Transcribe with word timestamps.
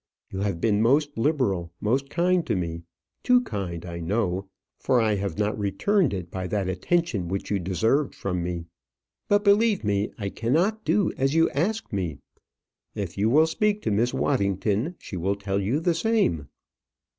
You 0.31 0.39
have 0.39 0.59
been 0.59 0.81
most 0.81 1.15
liberal, 1.15 1.71
most 1.79 2.09
kind 2.09 2.43
to 2.47 2.55
me; 2.55 2.81
too 3.21 3.41
kind, 3.41 3.85
I 3.85 3.99
know, 3.99 4.49
for 4.79 4.99
I 4.99 5.13
have 5.13 5.37
not 5.37 5.55
returned 5.59 6.11
it 6.11 6.31
by 6.31 6.47
that 6.47 6.67
attention 6.67 7.27
which 7.27 7.51
you 7.51 7.59
deserved 7.59 8.15
from 8.15 8.41
me. 8.41 8.65
But, 9.27 9.43
believe 9.43 9.83
me, 9.83 10.11
I 10.17 10.29
cannot 10.29 10.83
do 10.85 11.13
as 11.17 11.35
you 11.35 11.51
ask 11.51 11.93
me. 11.93 12.17
If 12.95 13.15
you 13.15 13.29
will 13.29 13.45
speak 13.45 13.83
to 13.83 13.91
Miss 13.91 14.11
Waddington, 14.11 14.95
she 14.97 15.17
will 15.17 15.35
tell 15.35 15.59
you 15.59 15.79
the 15.79 15.93
same." 15.93 16.47